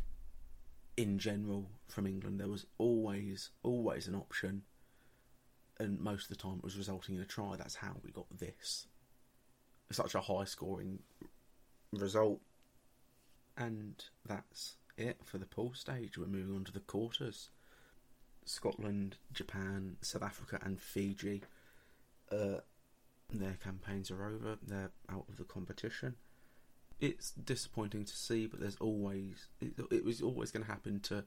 in 0.95 1.17
general 1.17 1.71
from 1.87 2.05
England. 2.05 2.39
There 2.39 2.47
was 2.47 2.67
always 2.77 3.49
always 3.63 4.07
an 4.07 4.13
option, 4.13 4.61
and 5.79 5.99
most 5.99 6.29
of 6.29 6.37
the 6.37 6.43
time 6.43 6.57
it 6.57 6.63
was 6.63 6.77
resulting 6.77 7.15
in 7.15 7.21
a 7.21 7.25
try. 7.25 7.55
That's 7.57 7.75
how 7.75 7.95
we 8.03 8.11
got 8.11 8.37
this 8.37 8.85
such 9.89 10.13
a 10.13 10.21
high 10.21 10.43
scoring 10.43 10.99
result, 11.93 12.41
and 13.57 14.03
that's 14.23 14.75
it 14.97 15.17
for 15.23 15.39
the 15.39 15.45
pool 15.47 15.73
stage. 15.73 16.17
We're 16.17 16.27
moving 16.27 16.55
on 16.55 16.63
to 16.65 16.71
the 16.71 16.79
quarters. 16.81 17.49
Scotland, 18.47 19.17
Japan, 19.33 19.97
South 20.01 20.23
Africa, 20.23 20.59
and 20.63 20.79
Fiji. 20.79 21.43
Uh, 22.31 22.61
their 23.31 23.57
campaigns 23.63 24.09
are 24.09 24.25
over. 24.25 24.57
They're 24.65 24.91
out 25.11 25.25
of 25.29 25.37
the 25.37 25.43
competition. 25.43 26.15
It's 26.99 27.31
disappointing 27.31 28.05
to 28.05 28.15
see, 28.15 28.47
but 28.47 28.59
there's 28.59 28.77
always 28.77 29.47
it, 29.61 29.73
it 29.91 30.03
was 30.03 30.21
always 30.21 30.51
going 30.51 30.65
to 30.65 30.71
happen 30.71 30.99
to 31.01 31.25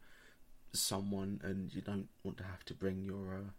someone, 0.72 1.40
and 1.44 1.72
you 1.74 1.80
don't 1.80 2.08
want 2.24 2.38
to 2.38 2.44
have 2.44 2.64
to 2.66 2.74
bring 2.74 3.04
your 3.04 3.34
uh, 3.34 3.50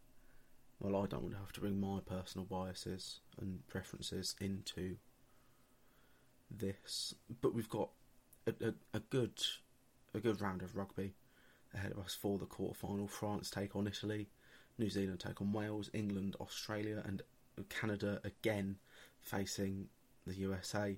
well, 0.80 1.04
I 1.04 1.06
don't 1.06 1.22
want 1.22 1.36
to 1.36 1.40
have 1.40 1.54
to 1.54 1.62
bring 1.62 1.80
my 1.80 2.00
personal 2.04 2.46
biases 2.46 3.20
and 3.40 3.66
preferences 3.68 4.36
into 4.42 4.96
this. 6.50 7.14
But 7.42 7.54
we've 7.54 7.70
got 7.70 7.90
a, 8.48 8.54
a, 8.68 8.74
a 8.96 9.00
good 9.00 9.40
a 10.14 10.20
good 10.20 10.42
round 10.42 10.62
of 10.62 10.76
rugby 10.76 11.14
ahead 11.74 11.92
of 11.92 12.00
us 12.00 12.14
for 12.20 12.38
the 12.38 12.46
quarter 12.46 12.74
final. 12.74 13.08
France 13.08 13.50
take 13.50 13.76
on 13.76 13.88
Italy, 13.88 14.28
New 14.78 14.90
Zealand 14.90 15.20
take 15.20 15.42
on 15.42 15.54
Wales, 15.54 15.90
England, 15.94 16.36
Australia, 16.40 17.02
and 17.06 17.22
Canada 17.70 18.20
again 18.24 18.78
facing 19.22 19.88
the 20.26 20.36
USA. 20.36 20.98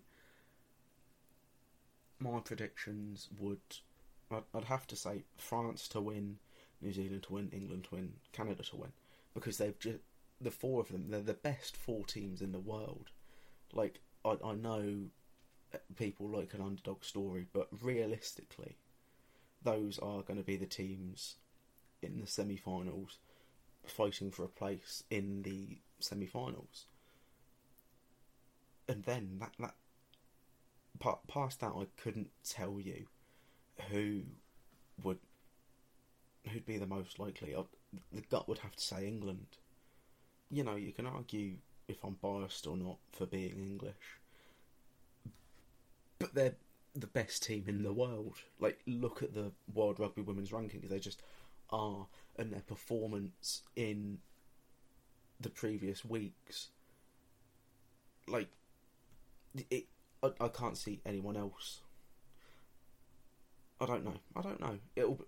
My 2.20 2.40
predictions 2.40 3.28
would, 3.40 3.60
I'd, 4.32 4.44
I'd 4.54 4.66
have 4.66 4.88
to 4.88 4.96
say 4.96 5.24
France 5.38 5.88
to 5.90 6.02
win, 6.02 6.38
New 6.82 6.94
Zealand 6.94 7.24
to 7.24 7.34
win, 7.34 7.50
England 7.52 7.86
to 7.90 7.96
win, 7.96 8.14
Canada 8.32 8.64
to 8.64 8.76
win, 8.78 8.92
because 9.34 9.58
they've 9.58 9.78
just 9.80 10.00
the 10.42 10.52
four 10.52 10.82
of 10.82 10.90
them. 10.90 11.06
They're 11.10 11.22
the 11.22 11.34
best 11.34 11.78
four 11.78 12.06
teams 12.06 12.42
in 12.42 12.52
the 12.52 12.60
world. 12.60 13.12
Like 13.74 14.00
I, 14.26 14.38
I 14.44 14.54
know 14.54 15.06
people 15.96 16.30
like 16.30 16.54
an 16.54 16.62
underdog 16.62 17.04
story, 17.04 17.48
but 17.54 17.68
realistically, 17.82 18.78
those 19.64 20.00
are 20.00 20.22
going 20.22 20.38
to 20.38 20.44
be 20.44 20.58
the 20.58 20.66
teams 20.66 21.36
in 22.02 22.20
the 22.20 22.28
semi-finals 22.28 23.18
fighting 23.86 24.32
for 24.32 24.44
a 24.44 24.50
place 24.50 25.04
in 25.10 25.44
the 25.44 25.78
semi-finals. 26.00 26.86
And 28.88 29.04
then 29.04 29.40
that 29.40 29.54
that 29.60 29.76
past 31.28 31.62
that, 31.62 31.74
I 31.76 31.86
couldn't 31.98 32.30
tell 32.44 32.80
you 32.80 33.08
who 33.90 34.22
would 35.04 35.20
who'd 36.50 36.66
be 36.66 36.78
the 36.78 36.86
most 36.86 37.20
likely. 37.20 37.56
I, 37.56 37.64
the 38.12 38.22
gut 38.22 38.48
would 38.48 38.60
have 38.60 38.76
to 38.76 38.84
say 38.84 39.08
England. 39.08 39.58
You 40.52 40.64
know, 40.64 40.76
you 40.76 40.92
can 40.92 41.08
argue 41.08 41.54
if 41.88 42.04
I'm 42.04 42.18
biased 42.22 42.68
or 42.68 42.78
not 42.78 42.98
for 43.12 43.26
being 43.26 43.58
English, 43.58 44.20
but 46.20 46.34
they're 46.34 46.56
the 46.96 47.08
best 47.08 47.44
team 47.44 47.66
in 47.68 47.84
the 47.84 47.94
world. 47.94 48.38
Like, 48.60 48.80
look 48.86 49.24
at 49.24 49.34
the 49.34 49.52
World 49.74 50.00
Rugby 50.00 50.22
Women's 50.22 50.52
rankings; 50.52 50.90
they 50.90 51.00
just 51.00 51.22
are, 51.70 52.08
and 52.38 52.52
their 52.52 52.62
performance 52.62 53.64
in 53.76 54.20
the 55.40 55.50
previous 55.50 56.06
weeks. 56.06 56.70
Like, 58.28 58.50
it, 59.70 59.86
I, 60.22 60.32
I 60.40 60.48
can't 60.48 60.78
see 60.78 61.02
anyone 61.06 61.36
else. 61.36 61.82
I 63.82 63.86
don't 63.86 64.06
know. 64.06 64.20
I 64.36 64.42
don't 64.42 64.60
know. 64.60 64.80
It'll. 64.96 65.26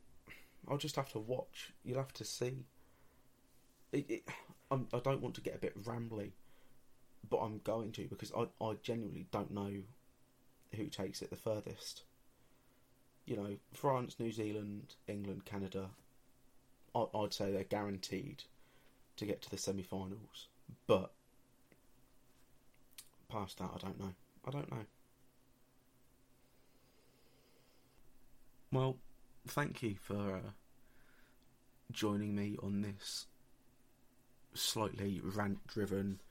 I'll 0.67 0.77
just 0.77 0.95
have 0.95 1.11
to 1.11 1.19
watch. 1.19 1.73
You'll 1.83 1.97
have 1.97 2.13
to 2.13 2.23
see. 2.23 2.65
It, 3.91 4.05
it, 4.09 4.29
I 4.71 4.99
don't 4.99 5.21
want 5.21 5.35
to 5.35 5.41
get 5.41 5.55
a 5.55 5.59
bit 5.59 5.81
rambly, 5.83 6.31
but 7.29 7.37
I'm 7.37 7.59
going 7.63 7.91
to 7.93 8.07
because 8.07 8.31
I, 8.35 8.47
I 8.63 8.73
genuinely 8.81 9.27
don't 9.31 9.51
know 9.51 9.83
who 10.75 10.87
takes 10.87 11.21
it 11.21 11.29
the 11.29 11.35
furthest. 11.35 12.03
You 13.25 13.37
know, 13.37 13.55
France, 13.73 14.15
New 14.19 14.31
Zealand, 14.31 14.95
England, 15.07 15.45
Canada. 15.45 15.89
I'd 16.95 17.33
say 17.33 17.51
they're 17.51 17.63
guaranteed 17.63 18.43
to 19.17 19.25
get 19.25 19.41
to 19.41 19.49
the 19.49 19.57
semi-finals, 19.57 20.47
but 20.87 21.11
past 23.27 23.57
that, 23.57 23.71
I 23.75 23.77
don't 23.79 23.99
know. 23.99 24.13
I 24.47 24.51
don't 24.51 24.71
know. 24.71 24.85
Well, 28.71 28.97
thank 29.47 29.81
you 29.83 29.95
for 30.01 30.35
uh, 30.35 30.49
joining 31.91 32.35
me 32.35 32.57
on 32.61 32.81
this 32.81 33.25
slightly 34.53 35.19
rant-driven, 35.23 36.21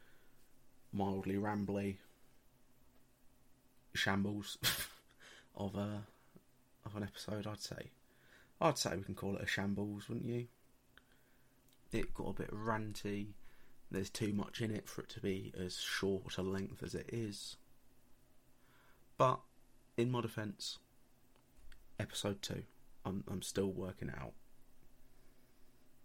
mildly 0.93 1.35
rambly 1.35 1.97
shambles 3.95 4.59
of 5.57 5.75
a 5.75 6.03
of 6.85 6.97
an 6.97 7.03
episode. 7.03 7.47
I'd 7.47 7.61
say, 7.61 7.91
I'd 8.61 8.79
say 8.79 8.97
we 8.97 9.03
can 9.03 9.15
call 9.15 9.37
it 9.37 9.43
a 9.43 9.47
shambles, 9.47 10.09
wouldn't 10.09 10.27
you? 10.27 10.47
It 11.93 12.15
got 12.15 12.29
a 12.29 12.33
bit 12.33 12.51
ranty. 12.51 13.29
There's 13.91 14.11
too 14.11 14.33
much 14.33 14.61
in 14.61 14.71
it 14.71 14.89
for 14.89 15.03
it 15.03 15.09
to 15.11 15.21
be 15.21 15.53
as 15.59 15.79
short 15.79 16.37
a 16.37 16.43
length 16.43 16.83
as 16.83 16.95
it 16.95 17.09
is. 17.13 17.57
But 19.17 19.41
in 19.97 20.11
my 20.11 20.21
defence, 20.21 20.79
episode 22.01 22.43
two, 22.43 22.65
I'm 23.05 23.25
I'm 23.31 23.43
still 23.43 23.71
working 23.71 24.11
out. 24.11 24.33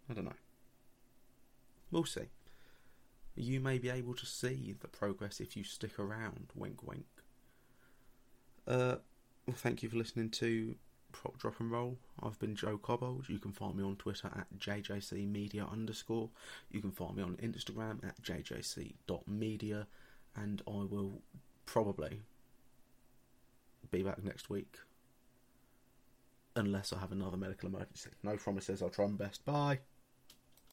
I 0.08 0.14
don't 0.14 0.24
know. 0.24 0.32
We'll 1.90 2.04
see. 2.04 2.28
You 3.34 3.60
may 3.60 3.78
be 3.78 3.90
able 3.90 4.14
to 4.14 4.26
see 4.26 4.74
the 4.80 4.88
progress 4.88 5.40
if 5.40 5.56
you 5.56 5.64
stick 5.64 5.98
around. 5.98 6.48
Wink, 6.54 6.86
wink. 6.86 7.06
Uh, 8.66 8.96
well, 9.46 9.56
thank 9.56 9.82
you 9.82 9.88
for 9.88 9.96
listening 9.96 10.30
to 10.30 10.74
Prop 11.12 11.38
Drop 11.38 11.60
and 11.60 11.70
Roll. 11.70 11.98
I've 12.22 12.38
been 12.38 12.54
Joe 12.54 12.78
Cobbold. 12.78 13.28
You 13.28 13.38
can 13.38 13.52
find 13.52 13.76
me 13.76 13.84
on 13.84 13.96
Twitter 13.96 14.30
at 14.36 14.46
jjcmedia 14.58 15.70
underscore. 15.70 16.30
You 16.70 16.80
can 16.80 16.92
find 16.92 17.16
me 17.16 17.22
on 17.22 17.36
Instagram 17.36 18.04
at 18.04 18.20
jjc.media. 18.22 19.86
And 20.36 20.62
I 20.66 20.84
will 20.84 21.22
probably 21.66 22.22
be 23.90 24.02
back 24.02 24.22
next 24.22 24.48
week. 24.48 24.76
Unless 26.56 26.92
I 26.92 26.98
have 26.98 27.12
another 27.12 27.36
medical 27.36 27.68
emergency. 27.68 28.10
No 28.22 28.36
promises, 28.36 28.82
I'll 28.82 28.90
try 28.90 29.06
my 29.06 29.16
best. 29.16 29.44
Bye. 29.44 29.80